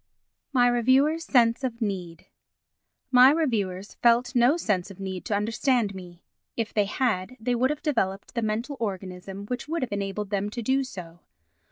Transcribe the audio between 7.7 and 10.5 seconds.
developed the mental organism which would have enabled them